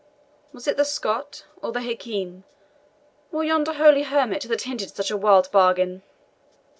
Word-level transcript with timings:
Was 0.51 0.67
it 0.67 0.77
the 0.77 0.83
Scot, 0.83 1.45
or 1.61 1.71
the 1.71 1.83
Hakim, 1.83 2.43
or 3.31 3.43
yonder 3.43 3.73
holy 3.73 4.01
hermit, 4.01 4.41
that 4.49 4.63
hinted 4.63 4.95
such 4.95 5.11
a 5.11 5.15
wild 5.15 5.51
bargain?" 5.51 6.01